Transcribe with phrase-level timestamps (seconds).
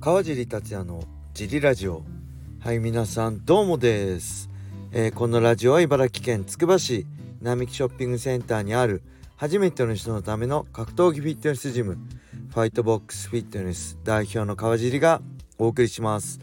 [0.00, 2.04] 川尻達也のジリラジオ。
[2.60, 4.48] はい皆さんどうもです、
[4.92, 7.04] えー、このラジオは茨城県つくば市
[7.42, 9.02] 並木ショッピングセンターにある
[9.36, 11.98] 初めての人のための格闘技フィットネスジム
[12.48, 15.20] ファイトボックスフィットネス代表の川尻が
[15.58, 16.40] お送りします。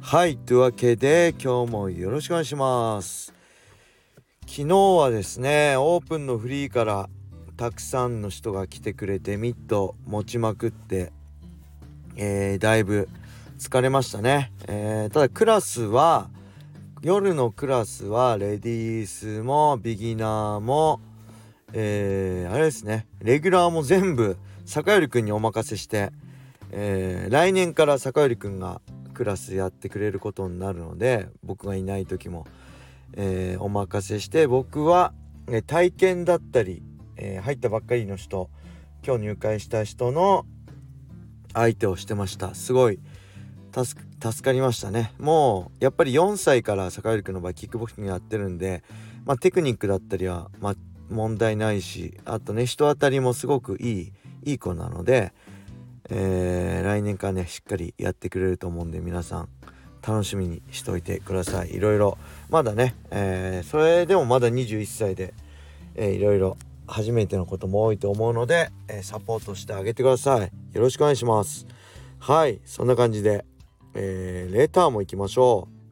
[0.00, 3.32] はいというわけで今日もよろしくお願いします。
[4.40, 7.08] 昨日はですねオープンのフリーから
[7.56, 11.12] たくさんの人が来てくれてミット持ちまくって
[12.16, 13.08] えー、だいぶ
[13.58, 16.30] 疲れましたね、えー、ただクラスは
[17.02, 21.00] 夜のクラスはレディースもビギナーも
[21.74, 23.06] えー、あれですね。
[23.20, 24.36] レギュラーも全部
[24.66, 26.12] 坂寄くんにお任せして、
[26.70, 28.82] えー、来年から坂寄くんが
[29.14, 32.46] クラスやってくれることになるので僕がいない時も、
[33.14, 35.12] えー、お任せして僕は、
[35.48, 36.82] え体験だったり、
[37.16, 38.48] え入ったばっかりの人
[39.04, 40.46] 今日入会した人の
[41.54, 42.54] 相手をしてました。
[42.54, 42.98] すごい。
[43.74, 45.12] 助かりましたね。
[45.18, 48.82] もうやっぱり4歳から坂入君の場合キックボクシングやってるんで、
[49.24, 50.74] まあ、テクニックだったりは、まあ、
[51.08, 54.12] 問題ないしあとね人当たりもすごくいい
[54.44, 55.32] いい子なので、
[56.10, 59.48] えー、来年からねしっかりやってくれると思うんで皆さん
[60.06, 61.74] 楽しみにしといてください。
[61.74, 62.18] いろいろ
[62.50, 65.32] まだね、えー、それでもまだ21歳で、
[65.94, 66.56] えー、いろいろ
[66.92, 70.52] 初めてのことも多いと思うので、えー、サポートしてあげてください。
[70.74, 71.66] よろしくお願いします。
[72.18, 73.44] はいそんな感じで、
[73.94, 75.82] えー、レターも行きましょう。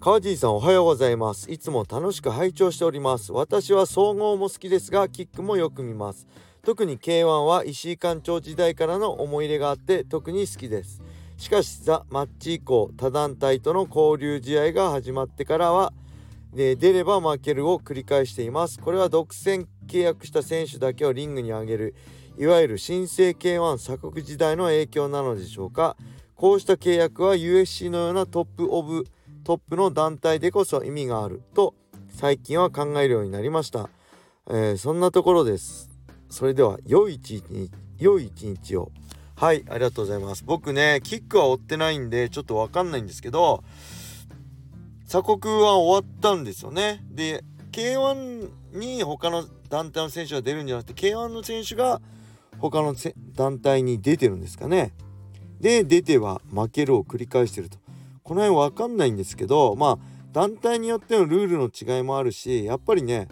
[0.00, 1.50] 川尻さんおはようございます。
[1.50, 3.32] いつも楽しく拝聴しております。
[3.32, 6.26] 私は総合も好きですがキックもよく見ます。
[6.62, 11.02] 特に K1 は石井館長時代からの思い入れがあって特に好きです。
[11.36, 15.92] しかしザ・マッチ以降他団体との交流試合が始まってからは
[16.54, 18.78] で出れば負けるを繰り返しています。
[18.80, 21.94] これは独占契約した選手だけをリングに上げる
[22.38, 25.96] いわゆる新生 K1 鎖国時代の影響なのでしょうか。
[26.34, 29.06] こうした契約は USC のようなトップオブ
[29.44, 31.74] トップの団体でこそ意味があると
[32.08, 33.90] 最近は考えるようになりました、
[34.48, 35.90] えー、そんなところです。
[36.30, 38.90] それでは良い一日良い一日を。
[39.36, 40.44] はいありがとうございます。
[40.44, 43.62] 僕ねキックは追ってないんでちょっとわかんないんですけど
[45.10, 47.04] 鎖国は終わったんですよね。
[47.10, 52.00] で K1 に他の団体の選手が出るんじゃなくて K1 の選手が
[52.60, 52.94] 他の
[53.34, 54.92] 団体に出てるんですかね。
[55.60, 57.78] で出ては負けるを繰り返してると。
[58.22, 59.98] この辺分かんないんですけどまあ
[60.30, 63.26] 団体によってのルールの違いもあるしやっぱりね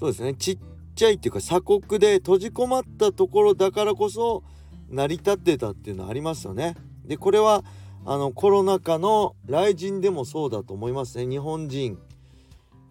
[0.00, 0.58] そうですねちっ
[0.96, 4.42] ちゃいっていうか鎖国で閉じこまったところだからこそ
[4.90, 6.74] 成り立ってたっていうのはありますよね。
[7.04, 7.62] でこれは
[8.06, 11.26] あのコロナ禍の来人でもそうだと思いますね。
[11.26, 11.98] 日本人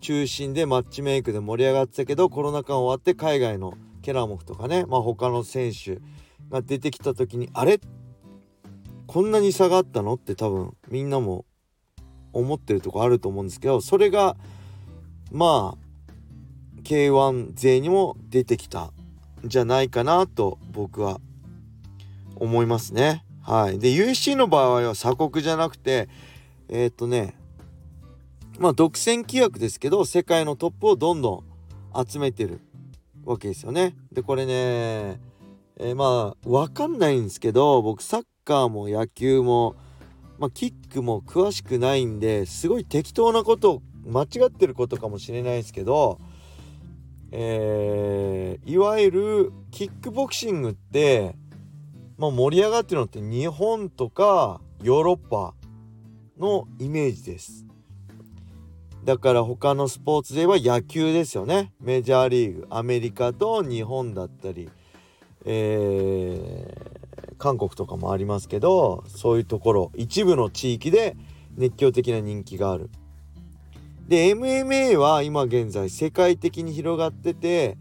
[0.02, 6.00] 中心でマッチメイクで盛り上がってたけどコロナ禍終わって海外のケラモフとかね、まあ、他の選手
[6.50, 7.80] が出てきた時にあれ？
[9.08, 10.16] こんなに差があったの？
[10.16, 11.46] って多分みんなも
[12.34, 14.36] 思ってるとこあると思うんですけどそれが
[15.32, 18.92] まあ K1 勢にも出てきたん
[19.46, 21.22] じゃないかなと僕は
[22.36, 23.24] 思いますね。
[23.44, 23.80] はい。
[23.80, 26.08] で、USC の場合は鎖国じゃなくて、
[26.70, 27.36] えー、っとね、
[28.58, 31.44] まあ、独占規約ですけど、世界のトップをどんど
[31.94, 32.62] ん集めてる
[33.26, 33.96] わけですよね。
[34.12, 34.54] で、これね、
[35.78, 39.76] えー、まあ、わかんないんですけど、僕、サッカーも野球も、
[40.40, 46.20] まあ、キックも詳しくないんですごい適当なこと間違ってることかもしれないですけど、
[47.32, 51.36] えー、いわゆるキックボクシングって
[52.24, 55.54] まあ、盛り上がってるのって日本とかヨーロッパ
[56.40, 57.66] のイメージです。
[59.04, 61.74] だから他のスポーツでは野球ですよね。
[61.82, 64.70] メジャーリーグアメリカと日本だったり、
[65.44, 71.18] えー、韓国とかもありますけどそういうところ一部の地域で
[71.58, 72.90] 熱狂的な人気がある。
[74.08, 77.78] で MMA は今現在世界的に広がってて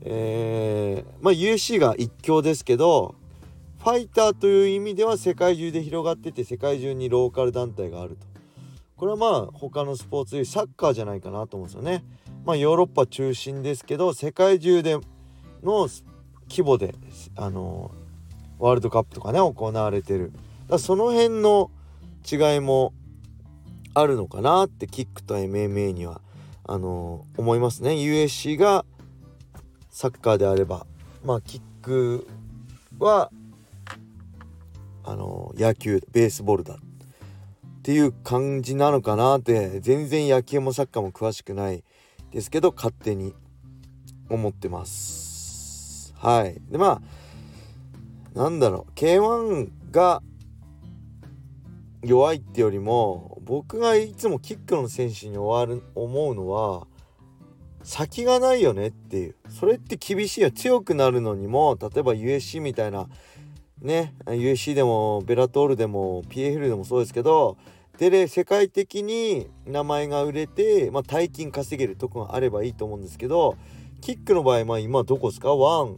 [0.00, 3.14] えー、まあ USC が一強ですけど
[3.78, 8.26] ファイターという意味では世界中で広がってて世界中にローカル団体があると。
[8.96, 12.04] これはまあ他のスポーツでサッカーじゃないかなと思うんですよね。
[12.44, 14.98] まあヨーロッパ中心ですけど世界中で
[15.62, 15.88] の
[16.48, 16.94] 規模で
[17.36, 17.92] あの
[18.58, 20.32] ワールドカップとかね行われてる。
[20.68, 21.70] だその辺の
[22.30, 22.92] 違いも
[23.94, 26.20] あるのかなってキックと MMA には
[26.64, 27.92] あの思いますね。
[27.92, 28.84] USC が
[29.90, 30.86] サッカーであれば。
[31.24, 32.26] まあキック
[32.98, 33.30] は
[35.08, 36.78] あの野球ベースボールだっ
[37.82, 41.82] ていう感じなのかなって全然野球もサッカーも詳しくない
[42.30, 43.34] ですけど勝手に
[44.28, 46.12] 思ってます。
[46.18, 46.60] はい。
[46.70, 47.00] でま
[48.34, 48.92] あなんだろう。
[48.94, 50.22] K1 が
[52.02, 56.86] 弱いってよりも僕がいつもキックの選手に終わる思うのは
[57.82, 59.36] 先がないよねっていう。
[59.48, 63.08] それって厳しいよ強くなるのにも例えば USC みたいな
[63.80, 67.56] ね USC でもベラトールでも PFL でもそうですけど
[67.98, 73.56] で世界的に名前が売れて、まあ、大金稼げるとこがあればいいと思うんですけど
[74.00, 75.54] キックの場合、まあ、今どこですか？
[75.54, 75.96] ワン。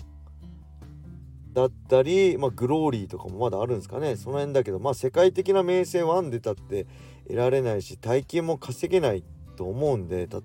[1.53, 4.17] だったり、まあ、グローリーとかもまだあるんですかね？
[4.17, 6.87] その辺だけど、まあ、世界的な名声ワン出たって
[7.27, 9.25] 得られないし大金も稼げない
[9.57, 10.41] と思うんで例えば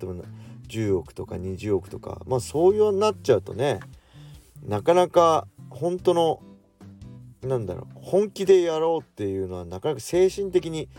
[0.68, 3.80] 10億とか20億とかまあそういうようになっちゃうとね
[4.68, 6.42] なかなか本当の
[7.46, 10.90] なんだろう本気でやろうっていうのはなかなか精神的に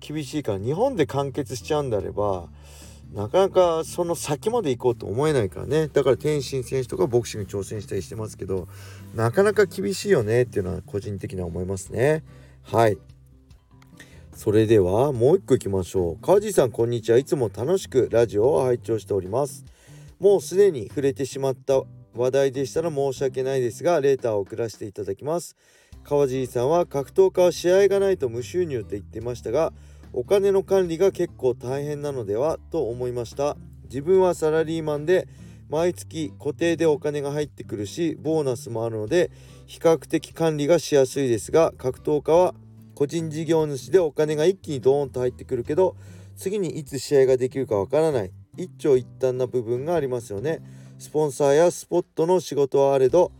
[0.00, 2.48] 厳しいから日本で完結しちゃうんであれば
[3.12, 5.88] なかなかその先まで行こうと思えないからね。
[5.88, 8.68] だから天心選手とかボクシング挑戦したりしてますけど
[9.14, 12.24] なかなか厳しいよねっていうのは個人的には思いますね。
[12.62, 12.96] はい。
[14.34, 16.18] それではもう一個いきましょう。
[16.22, 17.18] 川地さんこんにちは。
[17.18, 19.66] いつも楽しくラジオを拝聴しております。
[20.18, 21.82] もうすでに触れてしまった
[22.14, 25.56] 話題でしたら申し訳ないですがレーターを送らせていただきます。
[26.04, 29.72] 川地さんは格闘家は試合がないと無収入って言ってましたが
[30.12, 33.56] お金の管理が結構大変なのではと思いました。
[33.84, 35.28] 自分はサラリーマンで
[35.68, 39.30] 毎月固定でお金が入ってくるしボーナスもあるので
[39.66, 42.54] 比較的管理がしやすいですが格闘家は
[42.94, 45.96] 個人事業主でお金が一気にドーンと入ってくるけど
[46.36, 48.32] 次にいつ試合ができるかわからない。
[48.56, 50.60] 一長一短な部分がありますよね。
[50.98, 53.32] スポンサーやスポットの仕事はあれど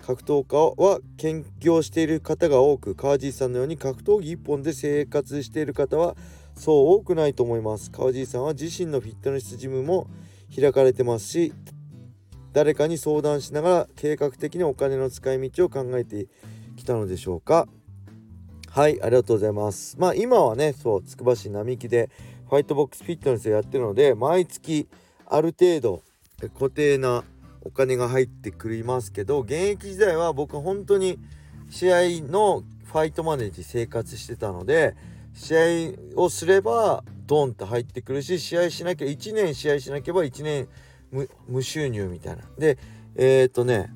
[0.00, 6.16] 格闘家は兼業している方が多く川地さんのように格闘技一本で生活している方は
[6.54, 7.90] そう多くないと思います。
[7.90, 10.08] 川地さんは自身のフィットネスジムも
[10.54, 11.52] 開かれてますし
[12.52, 16.26] 誰かに相談しながら計画的にお金の使い道を考えて
[16.76, 17.68] きたのでしょうか。
[18.68, 19.96] はいありがとうございます。
[19.98, 22.10] まあ今はねそうつくば市並木で
[22.48, 24.88] ファイトボックスフィットネスをやってるので毎月
[25.26, 26.02] ある程度
[26.54, 27.24] 固定な
[27.62, 31.18] お金が入ってくりますけど現役時代は僕本当に
[31.70, 34.96] 試合のファイトマネージ生活してたので
[35.34, 40.68] 試合をすればドンと入ってくるし試合しなきゃ1年試合しなければ1年
[41.48, 42.42] 無収入みたいな。
[42.58, 42.78] で
[43.16, 43.92] えっ、とね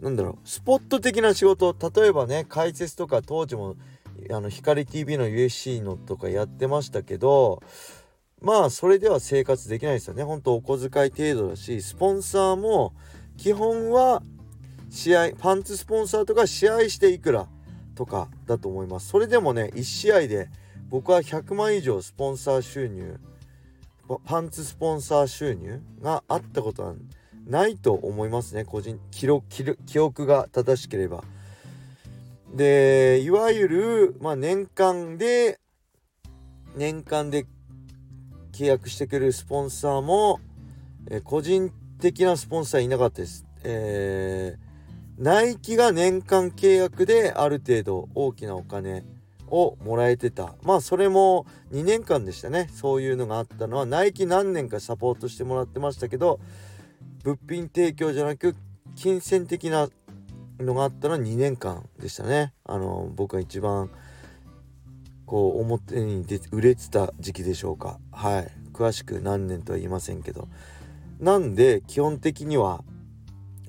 [0.00, 3.76] なんだろうスポット的な仕事例えばね解説とか当時も
[4.30, 7.62] あの光 TV の USC のとかやってましたけど
[8.40, 10.22] まあそれでは生活できないですよね。
[10.22, 12.92] ほんとお小遣い程度だしスポンサーも
[13.36, 14.22] 基本は
[14.90, 17.48] 試合パンツスポンサーとか試合していくら
[17.94, 19.08] とかだと思います。
[19.08, 20.48] それでもね1試合で
[20.88, 23.18] 僕は100万以上スポンサー収入
[24.24, 26.94] パンツスポンサー収入があったことは
[27.46, 29.46] ないと思いますね個人記録
[29.86, 31.24] 記憶が正しければ。
[32.54, 35.60] でいわゆる、まあ、年間で
[36.76, 37.46] 年間で
[38.58, 40.40] 契約してくれるスポンサーも、
[41.08, 43.46] え、個人的なスポンサーいなかったです。
[43.62, 49.04] えー、ナイキが年間契約である程度大きなお金
[49.46, 50.56] をもらえてた。
[50.64, 52.68] まあそれも2年間でしたね。
[52.72, 56.40] そういうのがあったのはナイキ何年かサポートしてもらってましたけど
[57.22, 58.56] 物品提供じゃなく
[58.96, 59.88] 金銭的な
[60.58, 63.88] のがあったのは2年間でしたねあの僕が一番
[65.28, 68.00] こう表に出売れてた時期でしょうか。
[68.10, 68.50] はい。
[68.72, 70.48] 詳しく何年とは言いませんけど。
[71.20, 72.82] なんで基本的には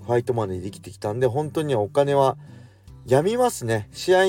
[0.03, 2.37] ファイトマネーできてきたんで本当にお金は
[3.05, 3.89] やみますね。
[3.91, 4.19] 試合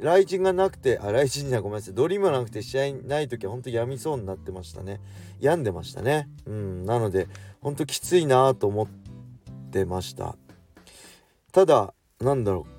[0.00, 1.94] 来人がなくてあ来人じゃごめんなさい。
[1.94, 5.00] ドリームなくて試合ない時は本当やみそうになってましたね。
[5.40, 6.30] 病んでましたね。
[6.46, 6.86] うん。
[6.86, 7.28] なので
[7.60, 8.88] 本当きついなと思っ
[9.70, 10.36] てました。
[11.52, 12.77] ただなんだろう。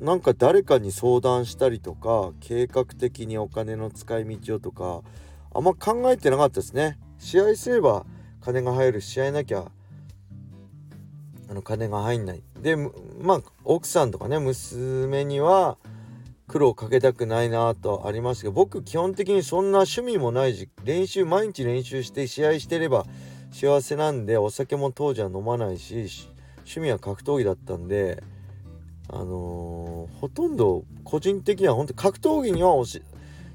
[0.00, 5.02] なんか誰かに相談したりとか計画的にお金の使い道をとか
[5.54, 6.98] あんま考えてなかったですね。
[7.18, 8.04] 試合すれば
[8.40, 9.64] 金が入る試合なきゃ
[11.48, 12.42] あの金が入んない。
[12.60, 15.78] でまあ奥さんとかね娘には
[16.46, 23.06] 苦労かけたくないなとありますけど僕基本的にそんな趣味もないし練習毎日練習して試合してれば
[23.50, 28.22] 幸せなんでお酒も当時は飲まないし趣味は格闘技だったんで
[29.08, 32.74] あのー、ほとんど個人的には本当格闘技には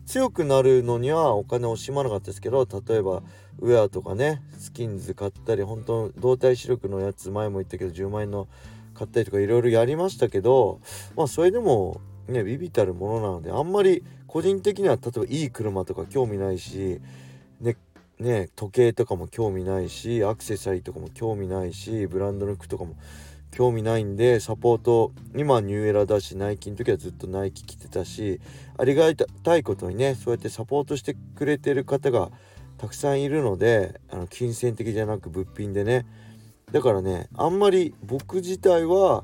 [0.06, 3.22] 強くなるのにはお金を惜しまなかったですけど例えば
[3.60, 8.48] ウェアとかねスキンズ買ったり本当動体視力のやつ前も言ったけど10万円の
[8.94, 10.82] 買ったりとかいろいろやりましたけど
[11.16, 17.02] まあそれでもねビビたるものなのであんまり個人的には例えばいい車とか興味ないし
[17.62, 17.78] ね
[18.20, 22.96] ね時計とかも興味ないしアクセサリーとかも興味ないしブランドの服とかも
[23.52, 28.40] 興味ないんでサポート今ニューエラだしナイキの時はずっとナイキ着てたし
[28.78, 29.12] ありが
[29.44, 32.32] たいことにねそうやってサポートしてくれてる方が
[32.78, 36.06] たくさんいるのであの金銭的じゃなく物品でね。
[36.72, 39.24] だからねあんまり僕自体は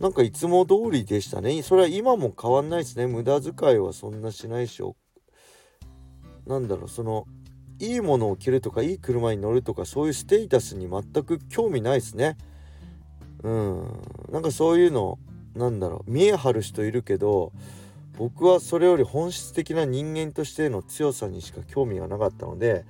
[0.00, 1.62] なんかいつも通りでしたね。
[1.62, 3.06] それは今も変わんないですね。
[3.06, 4.82] 無駄遣いはそんなしないし
[6.46, 7.26] なんだろうその
[7.78, 12.36] いいものを着るとかいい車に乗るとかそういうステータスに全く興味ないですね。
[13.42, 14.02] うん。
[14.30, 15.18] なんかそういうの
[15.54, 16.10] なんだろう。
[16.10, 17.52] 見え張る人いるけど
[18.16, 22.84] 僕はそれより本質的な人間としての強さにしか興味がなかったので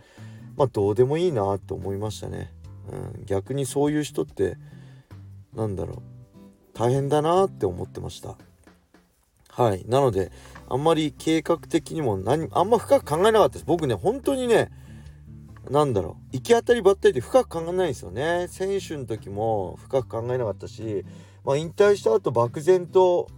[0.57, 2.53] まあどうでもいいなと思いましたね、
[2.91, 4.57] うん、逆にそういう人って
[5.55, 6.03] なんだろう。
[6.75, 8.37] 大変だなって思ってました。
[9.51, 9.85] はい。
[9.87, 10.33] なので
[10.69, 13.65] あんまり計画的にも何あんま深く考えなかったです。
[13.67, 14.71] 僕ね本当にね
[15.71, 16.37] なんだろう。
[16.37, 18.47] 行き当たりばったりで深く考えないんですよね。
[18.49, 21.05] 選手の時も深く考えなかったし、
[21.45, 23.29] まあ、引退した後漠然と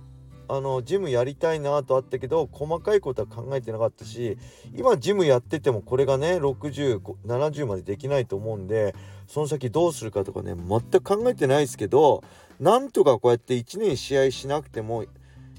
[0.49, 4.37] あのジムやりたいなとあったけど細かいことは考えてなかったし
[4.75, 8.95] 今ジムやっててもこれがね6070までできないと思うんで
[9.26, 12.23] その先どうするかとかね全く考えてないですけど
[12.61, 15.04] なんとかこうやって1年試合しなくても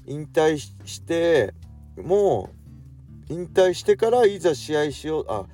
[0.06, 1.52] 引退して
[2.00, 2.50] も
[3.28, 5.46] う引退してからいざ試合しようあ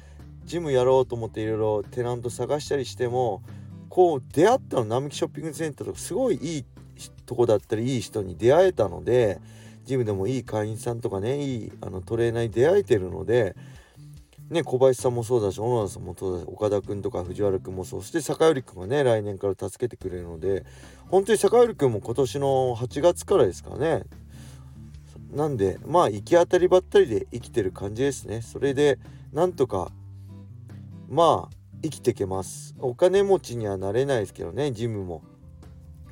[0.52, 3.42] ジムやろうと思っていろいろテナント探したりしても
[3.88, 6.64] こう出会ったの並木ショッピングセンターとかすごいいい
[7.24, 9.40] とこだったりいい人に出会えたので
[9.86, 13.56] ジムでもいい会員さんとかねいいあのトレーナーに出会えてるので、
[14.50, 20.66] ね、小林さんもそうだし小野田さんもそうだし岡田君とか藤原君もそうそして坂寄君がね来年から助けてくれるので
[21.08, 24.02] 本当に坂寄君も今年の8月からですかね。
[25.32, 28.42] なんでまあ行き当たりばったりで生きてる感じですね。
[28.42, 28.98] それで
[29.32, 29.90] なんとか
[31.08, 32.74] まあ生きてけます。
[32.78, 35.22] お金持ちにはなれないですけどねジムも。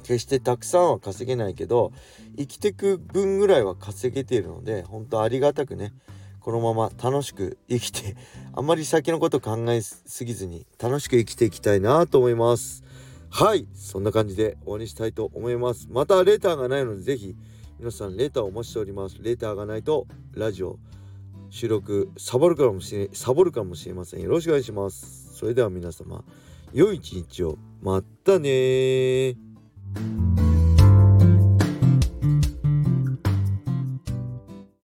[0.02, 1.92] 決してたくさんは稼げないけど
[2.36, 5.92] 生きてく分ぐらいは稼げているので本当ありがたくね
[6.40, 8.16] このまま楽しく生きて
[8.54, 12.82] あんまり先のこと考えすぎずに楽しく生きていきたいなと思います。
[13.28, 15.86] はいそんな感じで終わりにしたいと思います。
[15.90, 17.36] またレターがないので是非
[17.78, 19.16] 皆さんレターをお待ちしております。
[19.20, 20.78] レターがないとラジオ
[21.50, 24.30] 収録サボるかもしれサボるかもしれませんよ。
[24.30, 25.34] ろしくお願いします。
[25.34, 26.24] それでは皆様
[26.72, 27.58] 良い一日を。
[27.82, 29.36] またね